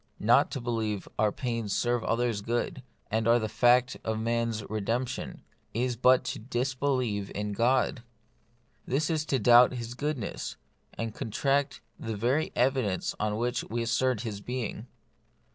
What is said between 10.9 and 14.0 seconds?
and contradict the very evidence on which we